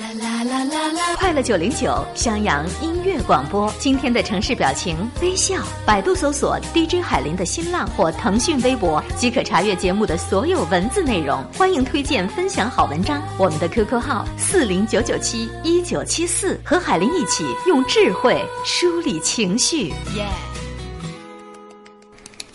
[0.00, 1.16] 啦啦啦啦啦！
[1.18, 5.56] 快乐九零九襄阳音乐广播，今天的城市表情微笑。
[5.84, 11.44] 百度搜索 DJ 海林的新浪或腾讯微博，即可查阅节目的所有文字内容。
[11.58, 13.22] 欢迎推荐分享好文章。
[13.36, 19.88] 我们的 QQ 号四零九九七一九七四，和海林一起用智慧梳理情绪。
[20.16, 20.26] 耶！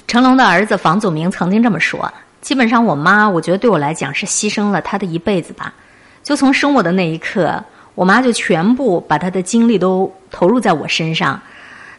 [0.08, 2.12] 成龙的儿子房祖名曾经这么说
[2.42, 5.72] ：“基本上，我妈，我觉得对我来讲是牺牲了她的一辈子吧。”
[6.28, 7.64] 就从生我的那一刻，
[7.96, 11.41] 我妈就全部把她的精力都投入在我身上，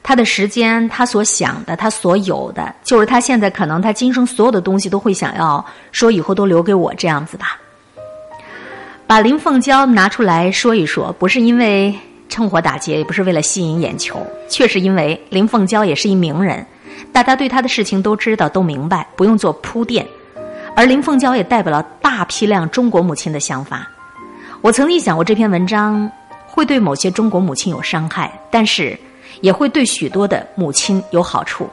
[0.03, 7.59] 她的时间，她所想的，她所有的，就是她现在可能她今生所有的东西都会想要说以后都留给我这样子吧。
[9.07, 11.99] 把林凤娇拿出来说一说，不是因为
[12.29, 16.67] 趁火打劫，也不是为了吸引眼球，确实因为林凤娇也是一名人，
[17.15, 20.07] 大家对她的事情都知道都明白，不用做铺垫。
[20.77, 23.89] 而林凤娇也代表了大批量中国母亲的想法。
[24.61, 26.11] 我曾经想过这篇文章
[26.47, 28.99] 会对某些中国母亲有伤害，但是
[29.41, 31.71] 也会对许多的母亲有好处。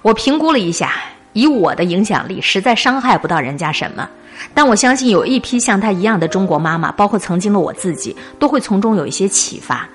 [0.00, 0.94] 我评估了一下，
[1.34, 4.08] 以我的影响力，实在伤害不到人家什么。
[4.54, 9.86] 但我相信有一批像她一样的中国妈妈，包括曾经的我自己，都会从中有一些启发，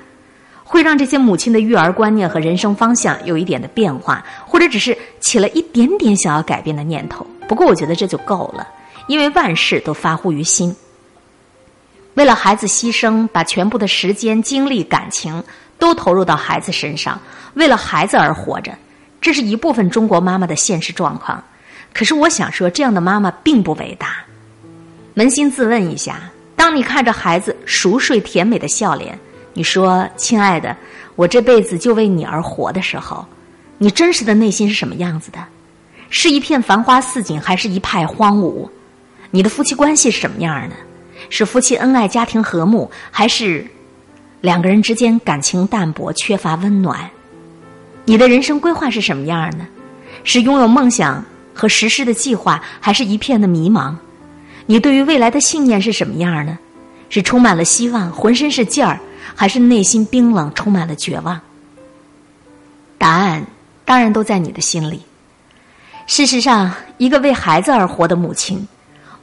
[0.63, 7.25] 会让这些母亲的育儿观念和人生方向有一点的变化，或者只是起了一点点想要改变的念头。
[7.47, 8.67] 不过我觉得这就够了，
[9.07, 10.75] 因为万事都发乎于心。
[12.19, 15.41] 为了孩子牺牲，把全部的时间、精力、感情
[15.77, 17.17] 都投入到孩子身上，
[17.53, 18.77] 为了孩子而活着，
[19.21, 21.41] 这是一部分中国妈妈的现实状况。
[21.93, 24.17] 可是我想说，这样的妈妈并不伟大。
[25.15, 29.17] 扪心自问一下：当你看着孩子熟睡甜美的笑脸，
[29.53, 30.75] 你说“亲爱的，
[31.15, 33.25] 我这辈子就为你而活”的时候，
[33.77, 35.39] 你真实的内心是什么样子的？
[36.09, 38.69] 是一片繁花似锦，还是一派荒芜？
[39.31, 40.75] 你的夫妻关系是什么样儿的？
[41.29, 43.65] 是夫妻恩爱、家庭和睦，还是
[44.41, 47.09] 两个人之间感情淡薄、缺乏温暖？
[48.05, 49.67] 你的人生规划是什么样呢？
[50.23, 51.23] 是拥有梦想
[51.53, 53.95] 和实施的计划，还是一片的迷茫？
[54.65, 56.57] 你对于未来的信念是什么样呢？
[57.09, 58.99] 是充满了希望、浑身是劲儿，
[59.35, 61.39] 还是内心冰冷、充满了绝望？
[62.97, 63.45] 答案
[63.85, 65.01] 当然都在你的心里。
[66.07, 68.67] 事实上，一个为孩子而活的母亲，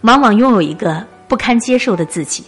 [0.02, 1.04] 往往拥有一个。
[1.28, 2.44] 不堪接受的自己，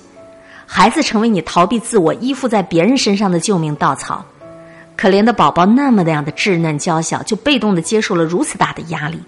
[0.67, 4.25] 孩子成为你逃避自我、依附在别人身上的救命稻草。
[4.97, 9.21] 可怜的宝宝那么那样的稚嫩娇小，就被动的接受了如此大的压力。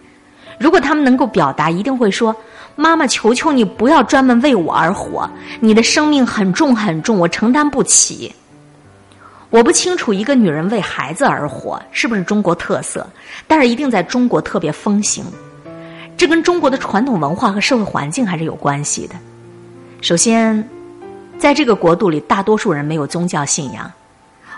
[0.58, 2.34] 如果他们能够表达，一定会说
[2.76, 5.30] ：“妈妈，求求你不要专门为我而活，
[5.60, 8.34] 你的生命很重很重，我承担不起。”
[9.48, 13.04] 我不清楚一个女人为孩子而活是不是中国特色，
[13.48, 15.24] 但是一定在中国特别风行。
[16.16, 19.14] 这跟中国的传统文化和社会环境还是有关系的。
[20.02, 20.66] 首先，
[21.38, 23.90] 在这个国度里，大多数人没有宗教信仰。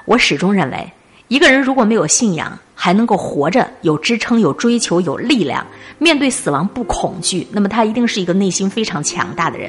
[0.05, 0.93] 我始终认为，
[1.27, 5.67] 一个人如果没有信仰，还能够活着、有支撑、有追求、有力量，
[5.99, 9.69] 面对死亡不恐惧，那么他一定是一个内心非常强大的人。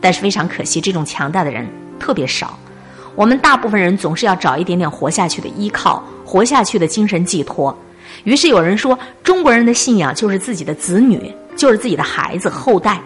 [0.00, 1.68] 但是非常可惜，这种强大的人
[2.00, 2.58] 特别少。
[3.14, 7.76] 我们大部分人总是要找一点点活下去的依靠，活下去的精神寄托。
[8.24, 12.98] 于是有人说，中国人的信仰就是自己的子女，就是自己的孩子、后代。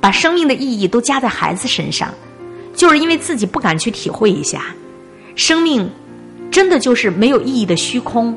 [0.00, 2.08] 把生命的意义都加在孩子身上，
[2.74, 4.64] 就是因为自己不敢去体会一下，
[5.36, 5.88] 生命
[6.50, 8.36] 真的就是没有意义的虚空，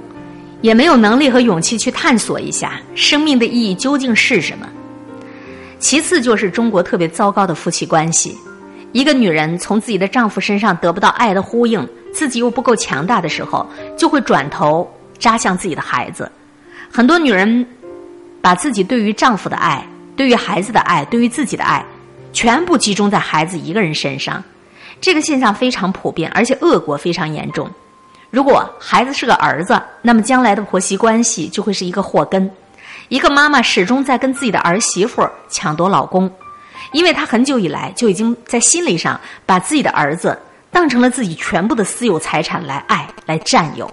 [0.62, 4.68] 也没有能力和勇气去探索一下生命的意义究竟是什么。
[5.80, 8.38] 其次就是中国特别糟糕的夫妻关系，
[8.92, 13.66] 一个女人从自己的丈夫身上得不到爱的呼应，自己又不够强大的时候，
[13.98, 16.30] 就会转头扎向自己的孩子。
[16.92, 17.66] 很多女人
[18.42, 19.86] 把自己对于丈夫的爱。
[20.16, 21.84] 对于孩子的爱，对于自己的爱，
[22.32, 24.44] 全部集中在孩子一个人身上，
[25.02, 27.70] 这个现象非常普遍，而且恶果非常严重。
[28.30, 32.50] 如果孩子是个儿子，那么将来的婆媳关系就会是一个祸根。
[33.10, 36.32] 一个妈妈始终在跟自己的儿媳妇抢夺老公，
[36.94, 40.36] 因为她很久以来就已经在心理上把自己的儿子
[40.72, 43.92] 当成了自己全部的私有财产来爱、来占有。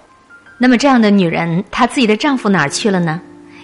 [0.57, 3.21] 那么这样的女人，她自己的丈夫哪儿去了呢？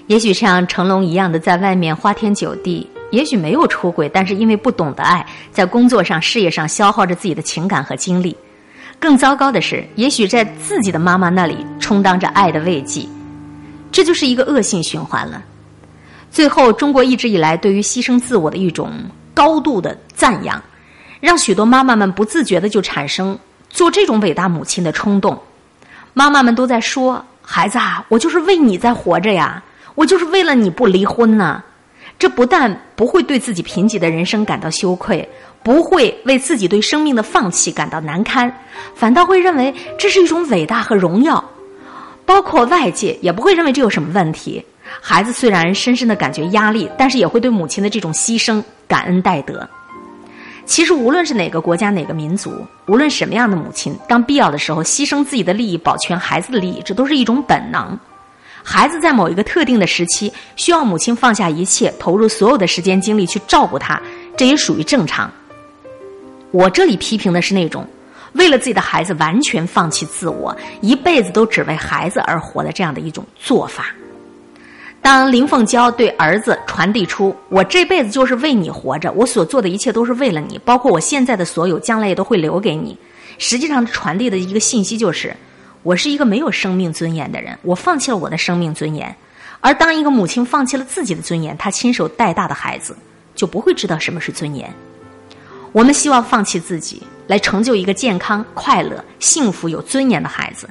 [0.08, 8.36] 也许像成龙一样的在外面花天酒地，也许没有出轨，但是因为不懂得爱，在工作上、事业上消耗着自己的情感和精力。
[9.00, 13.06] 更糟糕的是，也许在自己的妈妈那里充当着爱的慰藉，
[13.92, 15.44] 这就是一个恶性循环了。
[16.32, 18.92] 最后，中国一直以来对于牺牲自我的一种
[19.34, 20.62] 高度的赞扬，
[21.20, 23.38] 让许多妈妈们不自觉的就产生
[23.70, 25.38] 做这种伟大母亲的冲动。
[26.14, 29.62] 妈妈们都在说：“孩子啊，我就是为你在活着呀。”
[29.98, 31.64] 我就是为了你不离婚呢，
[32.20, 35.28] 这不但不会对自己贫瘠的人生感到羞愧，
[35.64, 38.54] 不会为自己对生命的放弃感到难堪，
[38.94, 41.44] 反倒会认为这是一种伟大和荣耀。
[42.28, 44.64] 包括外界也不会认为这有什么问题。
[45.02, 49.68] 孩子虽然深深的感觉压力，但是也会对母亲的这种牺牲感恩戴德。
[50.64, 52.52] 其实，无论是哪个国家、哪个民族，
[52.86, 57.98] 无论什么样的母亲，当必要的时候牺牲自己的利益，保全孩子的利益，这都是一种本能。
[58.70, 63.98] 孩子在某一个特定的时期，需要母亲放下一切，投入所有的时间精力去照顾他，
[64.36, 65.32] 这也属于正常。
[66.52, 67.88] 我这里批评的是那种
[68.34, 73.86] 为了自己的孩子完全放弃自我，一辈子都只为孩子而活的这样的一种做法。
[75.02, 82.98] 当林凤娇对儿子传递出“我这辈子就是为你活着，我所做的一切都是为了你，包括我现在的所有，将来也都会留给你”，
[83.40, 85.34] 实际上传递的一个信息就是：
[85.88, 89.16] 我是一个没有生命尊严的人，我放弃了我的生命尊严。
[89.62, 92.94] 而当一个母亲放弃了自己的尊严，她亲手带大的孩子
[93.34, 94.70] 就不会知道什么是尊严。
[95.72, 100.70] 我们希望放弃自己，来成就一个健康、快乐、幸福、有尊严的孩子。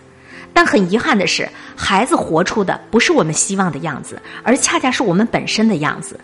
[0.52, 6.20] 但很遗憾的是，孩子活出的不是我们希望的样子，而恰恰是我们本身的样子。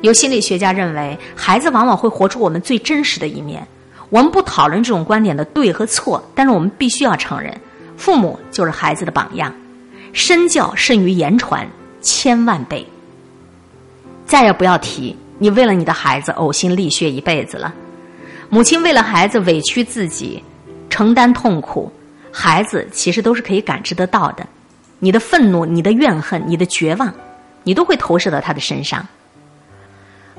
[0.00, 3.62] 有心理学家认为，孩子往往会活出我们最真实的一面。
[4.08, 7.54] 我们不讨论这种观点的对和错，但是我们必须要承认，
[8.02, 9.54] 父母就是孩子的榜样。
[10.12, 11.64] 身教胜于言传，
[12.00, 12.84] 千万倍。
[14.26, 17.72] 再也不要提你为了你的孩子呕心沥血一辈子了。
[18.50, 20.42] 母亲为了孩子委屈自己，
[20.90, 21.92] 承担痛苦。
[22.32, 24.44] 孩子其实都是可以感知得到的，
[24.98, 27.14] 你的愤怒、你的怨恨、你的绝望，
[27.62, 29.06] 你都会投射到他的身上。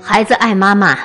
[0.02, 1.00] 孩子爱妈妈，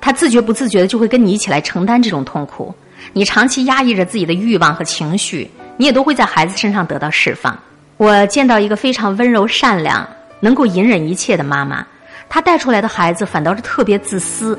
[0.00, 2.74] 他自觉不自觉的就会跟你一起来承担这种痛苦。
[3.12, 7.58] 你长期压抑着自己的欲望和情绪，你也都会在孩子身上得到释放。
[7.96, 10.06] 我见到一个非常温柔、善良、
[10.40, 11.86] 能够隐忍一切的妈妈，
[12.28, 14.58] 她带出来的孩子反倒是特别自私。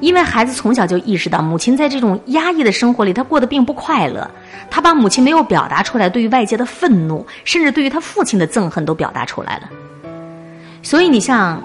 [0.00, 4.28] 因为孩子从小就意识到，母亲在这种压抑的生活里，他过得并不快乐。
[4.70, 9.68] 他把母亲没有表达出来对于外界的愤怒，甚至对于他父亲的憎恨都表达出来了。
[10.82, 11.62] 所以，你像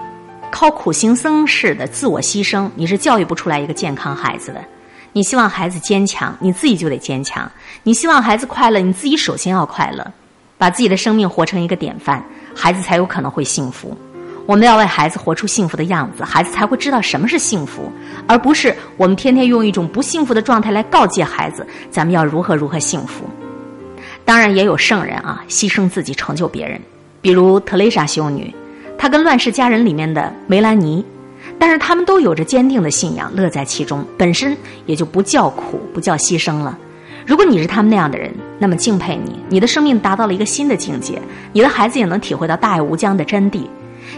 [0.50, 4.60] 靠苦行僧似的自我牺牲，你是教育不出来一个健康孩子的。
[5.12, 7.44] 你希望孩子坚强，你自己就得坚强；
[7.82, 10.06] 你希望孩子快乐，你自己首先要快乐，
[10.56, 12.24] 把自己的生命活成一个典范，
[12.54, 13.96] 孩子才有可能会幸福。
[14.46, 17.90] 我们要为孩子活出幸福的样子，孩子才会知道什么是幸福，
[18.26, 23.24] 而不是我们天天用一种不幸福的状态来告诫孩子，咱们要如何如何幸福。
[24.24, 26.80] 当然，也有圣人啊，牺牲自己成就别人，
[27.20, 28.54] 比如特蕾莎修女，
[28.96, 31.04] 她跟《乱世佳人》里面的梅兰妮，
[31.60, 36.76] 但是他们都有着坚定的信仰，乐在其中，本身也就不叫苦，不叫牺牲了。
[37.26, 41.20] 如果你是他们那样的人，那么敬佩你，你的生命达到了一个新的境界，
[41.52, 43.66] 你的孩子也能体会到大爱无疆的真谛。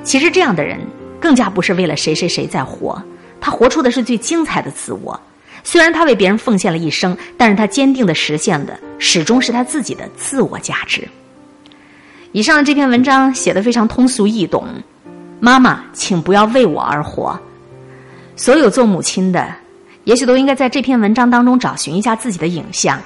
[0.05, 0.79] 其实这样的人
[1.19, 3.03] 更加不是为了谁谁谁在活，
[3.41, 5.21] 他活出的是最精彩的自我。
[5.65, 11.09] 虽然他为别人奉献了一生，但是他坚定的实现的始终是他自己的自我价值。
[12.31, 14.65] 以上这篇文章写的非常通俗易懂，
[15.45, 17.37] 妈妈，请不要为我而活。
[18.37, 19.53] 所有做母亲的，
[20.05, 22.97] 也许都应该在这篇文章当中找寻一下自己的影像。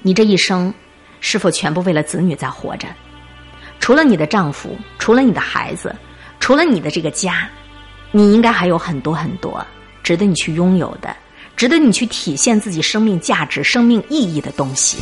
[0.00, 0.72] 你这一生，
[1.20, 2.88] 是否全部为了子女在活着？
[3.78, 5.94] 除了你的丈夫，除了你的孩子，
[6.40, 7.46] 除了你的这个家，
[8.10, 9.62] 你应该还有很多很多
[10.02, 11.14] 值得你去拥有的，
[11.54, 14.96] 值得你去体现自己生命价值、生命意义的东西。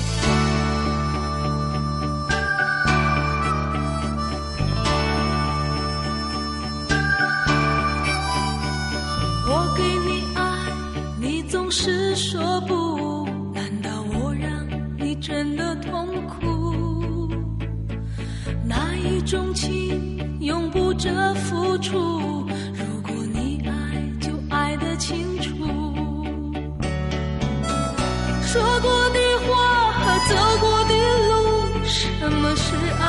[28.60, 30.92] 说过的话和走过的
[31.28, 31.32] 路，
[31.82, 33.02] 什么是爱，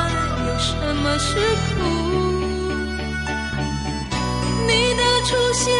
[0.46, 1.84] 又什么是苦？
[4.66, 5.70] 你的出现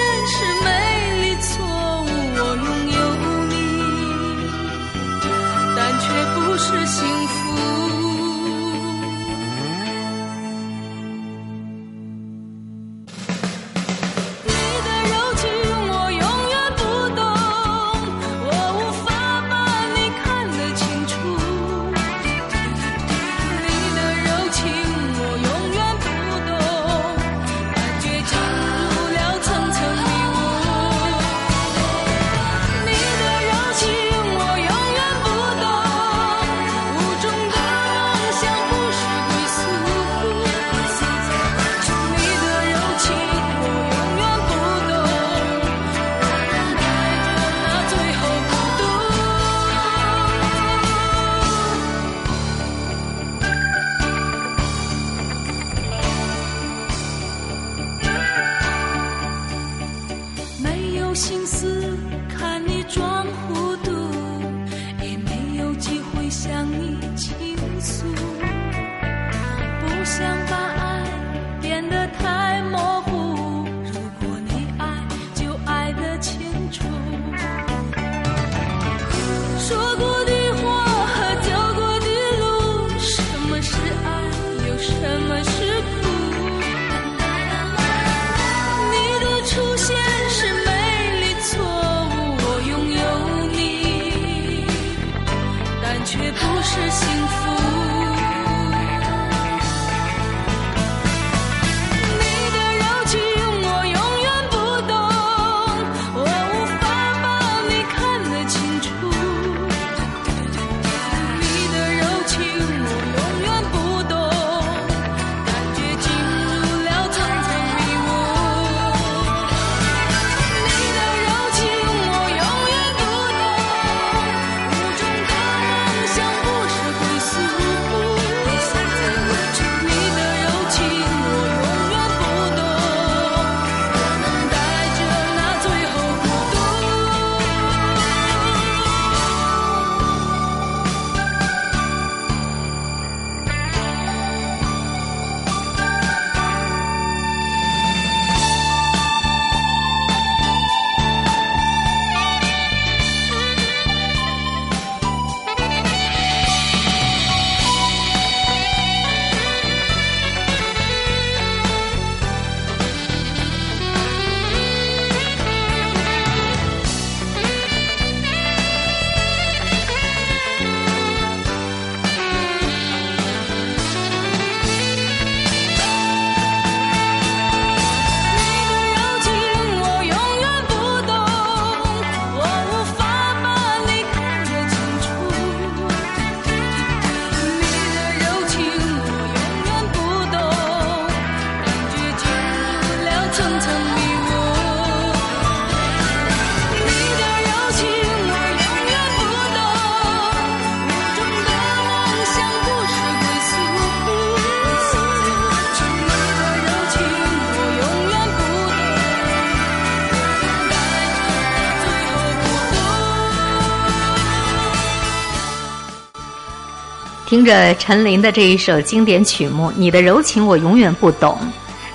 [217.33, 221.39] 听着陈琳的这一首经典曲目，《你的柔情我永远不懂》，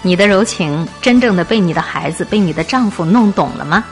[0.01, 3.85] 你的柔情真正的被你的孩子、被你的丈夫弄懂了吗？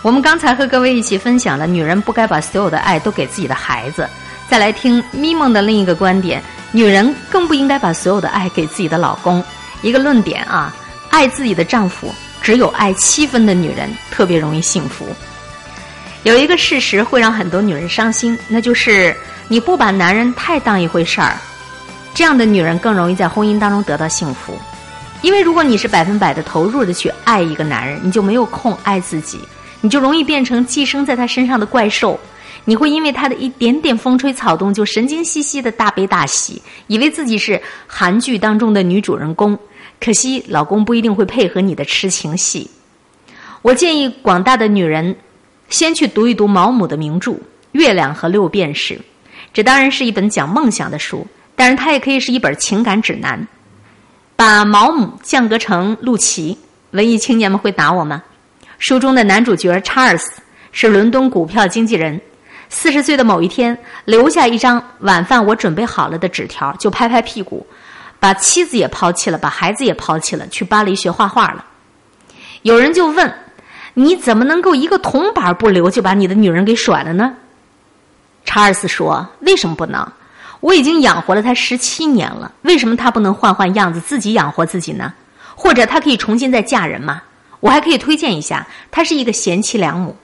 [0.00, 4.08] 我们刚才和各位一起分享了，女人不该把所有的爱都给自己的孩子。
[4.48, 9.44] 再来听咪蒙的另一个观点，女人更不应该把所有的爱给自己的老公。
[9.82, 10.74] 一个论点啊，
[11.10, 12.10] 爱自己的丈夫，
[12.40, 15.06] 只有爱七分的女人特别容易幸福。
[16.26, 19.14] 有一个事实会让很多女人伤心，那就是
[19.46, 21.38] 你不把男人太当一回事儿，
[22.12, 24.58] 这样的女人更容易在婚姻当中得到幸福。
[25.22, 29.38] 因为如果你是百分百的投入的去爱一个男人，你就没有空爱自己，
[29.80, 32.18] 你就容易变成寄生在他身上的怪兽。
[32.64, 39.56] 你会因为他的一点点风吹草动就神经兮兮的大悲大喜，以为自己是韩剧当中的女主人公。
[40.00, 42.68] 可惜老公不一定会配合你的痴情戏。
[43.62, 45.16] 我建议广大的女人
[45.68, 47.32] 先去读一读毛姆的名著
[47.72, 48.94] 《月亮和六便士》，
[49.52, 53.46] 这当然是一本讲梦想的书，但是它也可以是一本情感指南。
[54.36, 56.58] 把毛姆降格成陆琪，
[56.90, 58.22] 文艺青年们会打我吗？
[58.78, 60.30] 书中的男主角查尔斯
[60.72, 62.20] 是伦敦股票经纪人，
[62.68, 67.66] 四十岁的某一天，留下一张晚饭我准备好了的纸条，就拍拍屁股，
[68.20, 71.64] 把妻子也抛弃了，把孩子也抛弃了，去巴黎学画画了。
[72.60, 73.34] 有人就问：
[73.98, 77.32] 你怎么能够一个铜板不留就把你的女人给甩了呢？
[78.44, 80.06] 查尔斯说：“为什么不能？
[80.60, 85.14] 我已经养活了他十七年了，为什么他不能换换样子，自己养活自己呢？
[85.54, 87.22] 或者他可以重新再嫁人吗？
[87.60, 90.14] 我还可以推荐一下，她是一个贤妻良母。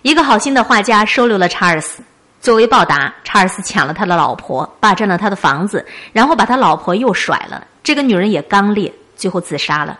[0.00, 2.02] 一个好心的画家收留了查尔斯，
[2.40, 7.66] 作为报答，查尔斯抢了他的老婆，霸占了他的房子，然后把他老婆又甩了。
[7.82, 9.98] 这个女人也刚烈，最后自杀了。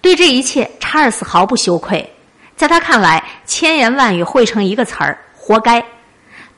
[0.00, 2.08] 对这一切，查尔斯毫不羞愧，
[2.56, 5.84] 在他看来，千言万语汇成一个词儿：活该。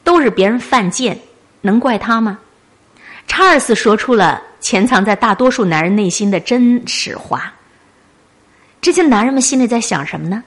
[0.03, 1.17] 都是别人犯贱，
[1.61, 2.39] 能怪他吗？
[3.27, 7.53] 查尔斯说出了潜藏在大多数男人内心的真实话。
[8.81, 10.43] 这些男人们心里在想什么呢？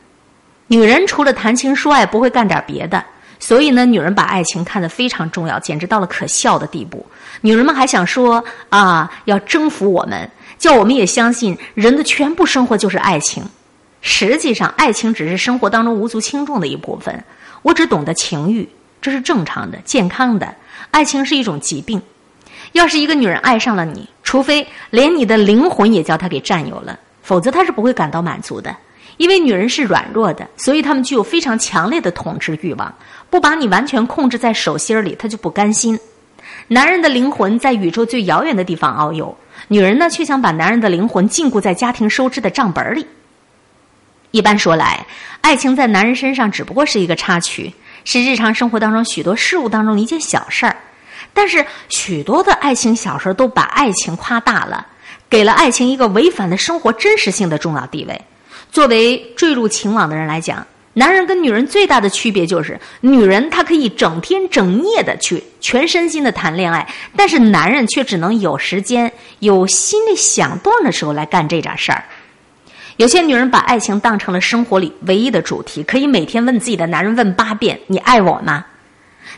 [0.65, 3.03] 女人除了谈情说爱，不会干点别的。
[3.39, 7.05] 所以呢，女人把爱情看得非常重要，简直到了可笑的地步。
[7.41, 10.29] 女人们还想说啊，要征服我们，
[10.63, 13.43] 叫我们也相信人的全部生活就是爱情。
[13.99, 17.21] 实际上，爱情只是生活当中无足轻重的一部分。
[17.63, 18.69] 我只懂得情欲，
[19.01, 20.55] 这是正常的、健康的。
[20.89, 22.01] 爱情是一种疾病。
[22.71, 28.73] 要是一个女人爱上了你，除非连你的灵魂也叫她给占有了，否则她是不会感到满足的。
[29.17, 32.95] 因为女人是软弱的，所以她们具有非常强烈的统治欲望。
[33.29, 35.99] 不把你完全控制在手心里，她就不甘心。
[36.69, 39.35] 男人的灵魂在宇宙最遥远的地方遨游，
[39.73, 43.07] 女人呢却想把男人的灵魂禁锢在家庭收支的账本里。
[44.29, 45.03] 一般说来，
[45.41, 47.73] 爱情在男人身上只不过是一个插曲，
[48.05, 50.77] 是日常生活当中许多事物当中的一件小事儿。
[51.33, 54.85] 但是许多的爱情小说都把爱情夸大了，
[55.27, 58.21] 给了爱情一个违反了生活真实性的重要地位。
[58.71, 72.03] 作为坠入情网的人来讲，男人跟女人最大的区别就是，女人她可以整天整夜的去全身心的谈恋爱，但是男人却只能有时间、有心里想动的时候来干这点事儿。
[72.97, 78.63] 有些女人把爱情当成了生活里唯一的主题，可以每天问自己的男人问八遍：“你爱我吗？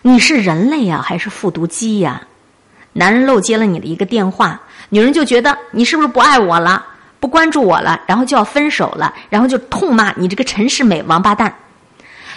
[0.02, 2.22] 你是人类呀，还是复读机呀？”
[2.92, 6.86] 男人漏接了你的一个电话，女人就觉得你是不是不爱我了？
[7.26, 11.52] 不关注我了，然后就要分手了，然后就痛骂你这个陈世美王八蛋。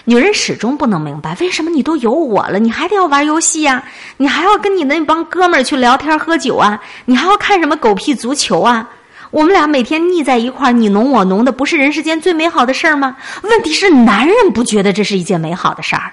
[0.07, 3.85] 女人始终不能明白，为什么你都有我了，你还得要玩游戏呀？
[4.17, 6.81] 你还要跟你那帮哥们儿去聊天喝酒啊？
[7.05, 8.89] 你还要看什么狗屁足球啊？
[9.31, 13.15] 我们俩每天腻在一块儿，你侬我侬的，不是人世间最美好的事儿吗？
[13.43, 16.13] 问题是男人不觉得这是一件美好的事儿。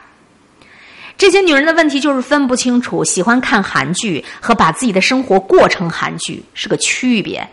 [1.17, 7.47] 这些女人的问题就是分不清楚喜欢看韩剧和把自己的生活过成韩剧是个区别。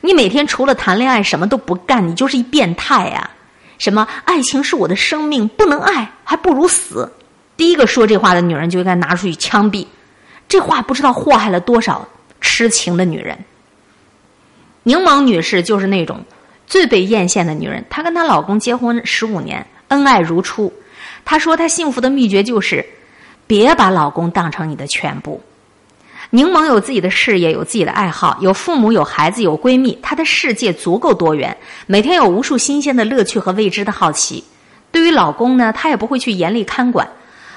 [0.00, 3.30] 你每天除了谈恋爱什么都不干，你就是一变态呀、
[3.78, 7.10] 什么爱情是我的生命，不能爱还不如死。
[7.56, 9.86] 第一个说这话的女人就应该拿出去枪毙。
[10.48, 12.08] 这话不知道祸害了多少
[12.40, 13.36] 痴情的女人。
[14.84, 16.24] 柠檬女士就是那种
[16.66, 20.72] 最被艳羡的女人，她跟她老公结婚十五年，恩爱如初。
[21.24, 22.86] 她说她幸福的秘诀就是，
[23.46, 25.42] 别把老公当成你的全部。
[26.30, 34.44] 柠檬有自己的事业，有自己的爱好，有父母，有孩子，有闺蜜，她的世界足够多元，每天有无数新鲜的乐趣和未知的好奇。
[34.92, 37.08] 对于老公呢，她也不会去严厉看管，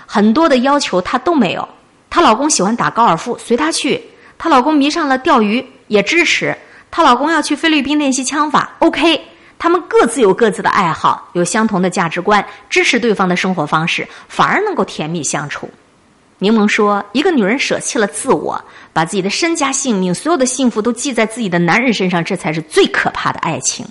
[0.05, 1.67] 很多的要求她都没有。
[2.10, 3.99] 她老公喜欢打高尔夫，随她去；
[4.38, 6.57] 她老公迷上了钓鱼，也支持。
[6.89, 9.21] 她老公要去菲律宾练习枪法，OK。
[9.60, 15.69] 他们各自有各自的爱好，有相同的价值观，支持对方的生活方式，反而能够甜蜜相处。
[16.41, 18.60] 柠檬说：“一个女人舍弃了自我，
[18.91, 23.86] 把自己的身家性命、所有的幸福都记在自己的男人身上，这才是最可怕的爱情。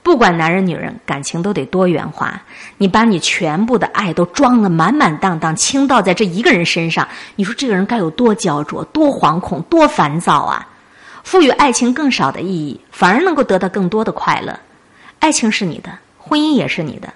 [0.00, 2.40] 不管男人女人，感情都得多元化。
[2.78, 10.68] 你把你全部的爱都装了满满当当，倾倒在这一个人身上，你说这个人该有多焦灼、多惶恐、多烦躁啊！
[11.24, 14.56] 赋予爱情更少的意义，反而能够得到更多的快乐。
[15.18, 17.12] 爱情是你的，婚姻也是你的。”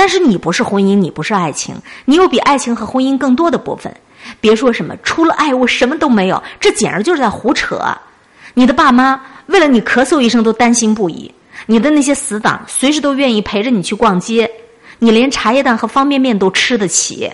[0.00, 3.94] 但是你不是婚姻，你不是爱情，你有比爱情和婚姻更多的部分。
[4.40, 7.78] 别说什么除了爱我什么都没有，这简直就是在胡扯。
[8.54, 11.30] 你的爸妈为了你咳嗽一声都担心不已，
[11.66, 14.50] 你的那些死党随时都愿意陪着你去逛街，
[14.98, 17.30] 你连茶叶蛋和方便面都吃得起，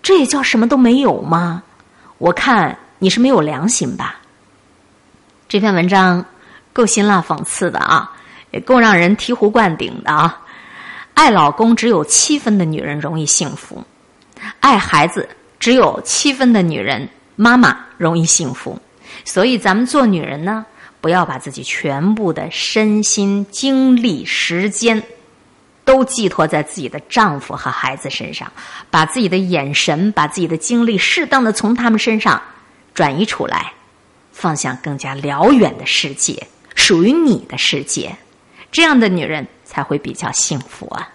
[0.00, 1.62] 这也叫什么都没有吗？
[2.16, 4.18] 我看你是没有良心吧。
[5.46, 6.24] 这篇文章
[6.72, 8.10] 够辛辣讽刺的啊，
[8.50, 10.38] 也够让人醍醐灌顶的啊。
[11.14, 13.84] 爱老公只有七分的女人容易幸福，
[14.60, 15.28] 爱孩子
[15.60, 18.80] 只有七分的女人妈妈容易幸福。
[19.24, 20.64] 所以咱们做女人呢，
[21.00, 25.00] 不要把自己全部的身心、精力、时间
[25.84, 28.50] 都寄托在自己的丈夫和孩子身上，
[28.90, 32.40] 把自己的眼神、把自己的精力适当的从他们身上
[32.94, 33.72] 转移出来，
[34.32, 38.16] 放向更加辽远的世界，属于你的世界。
[38.72, 41.08] 这样的女人才会比较幸福啊。